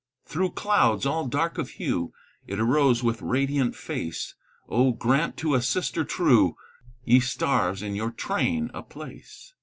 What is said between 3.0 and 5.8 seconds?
with radiant face; Oh, grant to a